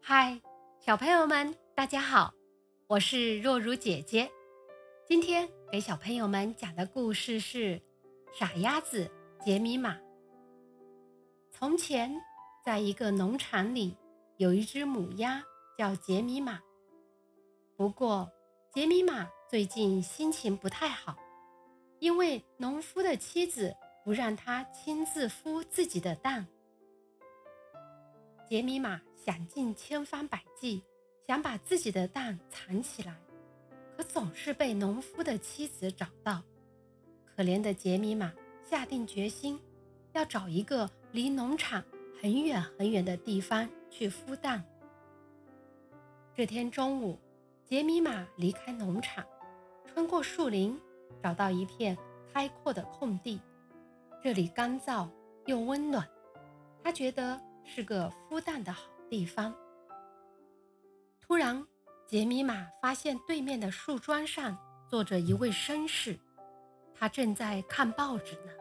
[0.00, 0.40] 嗨，
[0.78, 2.32] 小朋友们，大家好，
[2.86, 4.30] 我是若如姐姐。
[5.06, 7.78] 今天给小朋友们讲的故事是
[8.32, 9.10] 《傻鸭子
[9.42, 9.94] 杰米玛》。
[11.50, 12.14] 从前，
[12.64, 13.96] 在一个农场里，
[14.36, 15.42] 有一只母鸭
[15.78, 16.60] 叫杰米玛。
[17.76, 18.30] 不过，
[18.72, 21.16] 杰米玛最近心情不太好，
[21.98, 26.46] 因为农夫的妻子不让他亲自孵自己的蛋。
[28.48, 30.82] 杰米玛想尽千方百计，
[31.26, 33.16] 想把自己的蛋藏起来，
[33.96, 36.42] 可总是被农夫的妻子找到。
[37.34, 39.58] 可怜的杰米玛下定决心，
[40.12, 41.82] 要找一个离农场
[42.20, 44.62] 很远很远的地方去孵蛋。
[46.34, 47.18] 这天中午，
[47.64, 49.24] 杰米玛离开农场，
[49.86, 50.78] 穿过树林，
[51.22, 51.96] 找到一片
[52.32, 53.40] 开阔的空地，
[54.22, 55.08] 这里干燥
[55.46, 56.06] 又温暖，
[56.82, 59.54] 他觉得，是个孵蛋的好地方。
[61.20, 61.66] 突然，
[62.06, 64.56] 杰米玛发现对面的树桩上
[64.88, 66.18] 坐着一位绅士，
[66.94, 68.52] 他正在看报纸呢。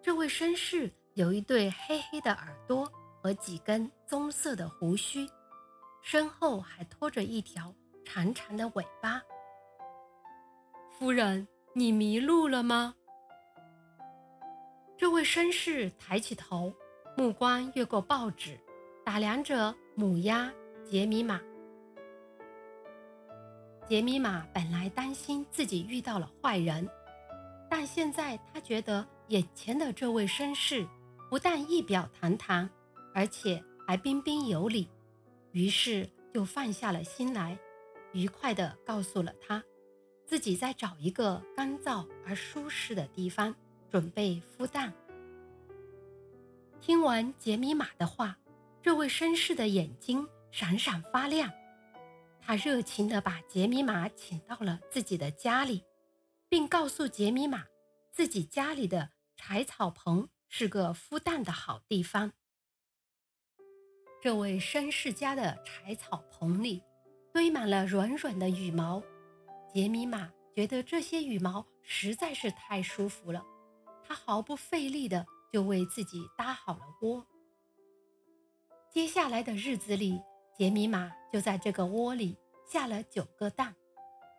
[0.00, 2.90] 这位绅士有一对黑黑的耳朵
[3.20, 5.28] 和几根棕色的胡须，
[6.00, 7.74] 身后还拖着一条
[8.04, 9.20] 长长的尾巴。
[10.98, 12.94] 夫人，你迷路了吗？
[14.96, 16.72] 这位绅士抬起头。
[17.16, 18.58] 目光越过报纸，
[19.04, 20.50] 打量着母鸭
[20.84, 21.40] 杰米玛。
[23.86, 26.88] 杰米玛本来担心自己遇到了坏人，
[27.68, 30.86] 但现在他觉得眼前的这位绅士
[31.28, 32.70] 不但仪表堂堂，
[33.12, 34.88] 而且还彬彬有礼，
[35.52, 37.58] 于是就放下了心来，
[38.12, 39.62] 愉快地告诉了他
[40.24, 43.54] 自己在找一个干燥而舒适的地方，
[43.90, 44.92] 准备孵蛋。
[46.80, 48.38] 听完杰米玛的话，
[48.82, 51.52] 这位绅士的眼睛闪闪发亮。
[52.40, 55.84] 他热情地把杰米玛请到了自己的家里，
[56.48, 57.64] 并告诉杰米玛，
[58.10, 62.32] 自己家里的柴草棚是个孵蛋的好地方。
[64.22, 66.82] 这位绅士家的柴草棚里
[67.32, 69.02] 堆满了软软的羽毛，
[69.72, 73.44] 杰米玛觉得这些羽毛实在是太舒服了，
[74.02, 75.26] 他毫不费力地。
[75.52, 77.26] 就为自己搭好了窝。
[78.90, 80.20] 接下来的日子里，
[80.56, 83.74] 杰米玛就在这个窝里下了九个蛋。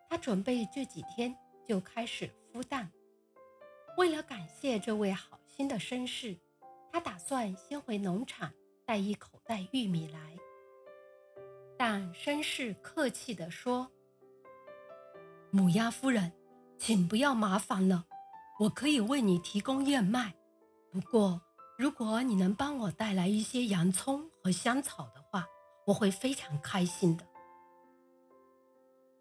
[0.09, 1.33] 他准备这几天
[1.65, 2.91] 就开始孵蛋。
[3.97, 6.37] 为了感谢这位好心的绅士，
[6.91, 8.51] 他打算先回农场
[8.85, 10.37] 带一口袋玉米来。
[11.77, 13.89] 但绅士客气地说
[15.49, 16.33] ：“母鸭夫人，
[16.77, 18.05] 请不要麻烦了，
[18.59, 20.35] 我可以为你提供燕麦。”
[20.91, 21.41] 不过，
[21.77, 25.47] 如果你能帮我带来一些洋葱和香草的话，
[25.85, 27.25] 我会非常开心的。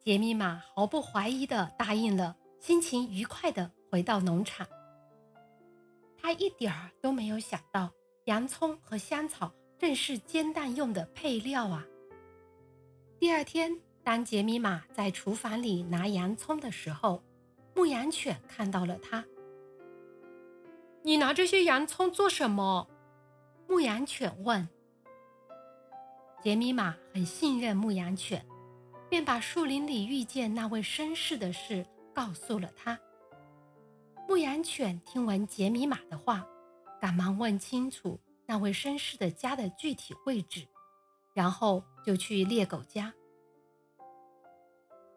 [0.00, 4.66] 杰米玛毫不怀疑地答应了，心情愉快地回到农场。
[6.20, 7.88] 他一点儿都没有想到，
[8.24, 11.86] 洋葱和香草正是煎蛋用的配料啊。
[13.20, 17.22] 第二天，当杰米玛在厨房里拿洋葱的时候，
[17.76, 19.24] 牧羊犬看到了他。
[21.02, 22.86] 你拿这些洋葱做什么？
[23.66, 24.68] 牧羊犬问。
[26.42, 28.44] 杰米玛很信任牧羊犬，
[29.08, 32.98] 便把树林里遇见那位绅士的事告诉了他。
[34.28, 36.46] 牧羊犬听完杰米玛的话，
[37.00, 40.68] 赶忙问清楚那位绅士的家的具体位置，
[41.32, 43.14] 然后就去猎狗家。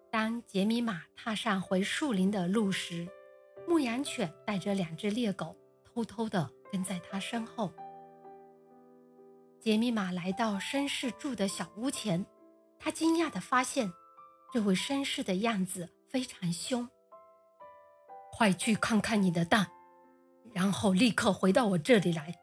[0.09, 3.05] 当杰米玛踏上回树林的路时，
[3.67, 5.57] 牧羊犬带着两只猎狗。
[5.93, 7.71] 偷偷地跟在他身后。
[9.59, 12.25] 杰米玛来到绅士住的小屋前，
[12.79, 13.93] 他惊讶地发现，
[14.51, 16.89] 这位绅士的样子非常凶。
[18.31, 19.67] 快去看看你的蛋，
[20.51, 22.33] 然后立刻回到我这里来，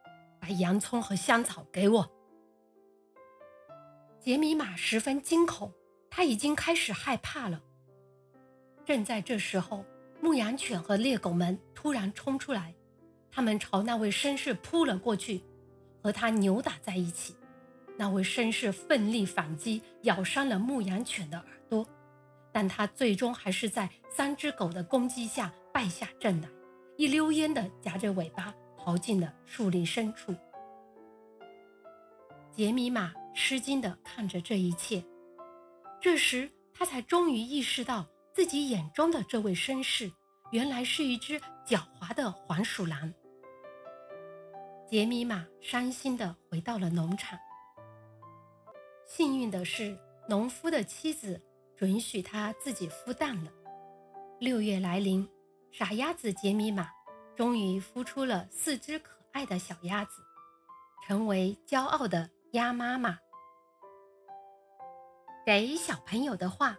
[0.41, 2.11] 把洋葱和香草给我。
[4.21, 5.73] 杰米玛十分惊恐，
[6.09, 7.61] 他已经开始害怕了。
[8.85, 9.85] 正在这时候，
[10.23, 12.75] 牧羊犬和猎狗们突然冲出来。
[13.31, 15.43] 他们朝那位绅士扑了过去，
[16.03, 17.35] 和他扭打在一起。
[17.97, 21.87] 那位绅士奋力反击，咬伤了牧羊犬的耳朵，
[22.51, 26.49] 但他最终还是在三只狗的攻击下败下阵来，
[26.97, 30.35] 一溜烟地夹着尾巴逃进了树林深处。
[32.53, 35.05] 杰米玛吃惊地看着这一切，
[36.01, 40.11] 这时他才终于意识到自己眼中的这位绅士
[40.51, 43.13] 原来是一只狡猾的黄鼠狼。
[44.91, 47.39] 杰米玛伤心地回到了农场。
[49.07, 49.97] 幸运的是，
[50.29, 51.41] 农夫的妻子
[51.77, 53.53] 准许他自己孵蛋了。
[54.41, 55.29] 六月来临，
[55.71, 56.91] 傻鸭子杰米玛
[57.37, 60.23] 终于孵出了四只可爱的小鸭子，
[61.07, 63.17] 成为骄傲的鸭妈妈。
[65.47, 66.77] 给小朋友的话，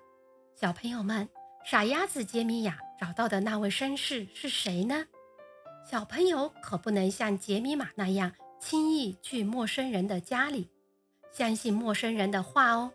[0.53, 1.29] 小朋友们，
[1.63, 5.05] 傻鸭子杰米亚找到的那位绅士是谁呢？
[5.91, 10.69] 小朋友可不能像杰米玛那样轻易去陌生人的家里。
[11.33, 12.93] 相信陌生人的话哦。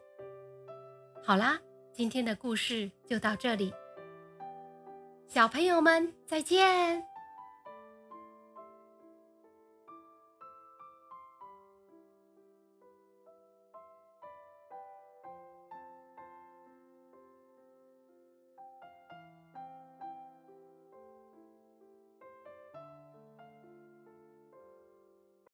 [1.22, 1.60] 好啦，
[1.93, 3.70] 今天的故事就到这里，
[5.28, 7.04] 小朋友们再见。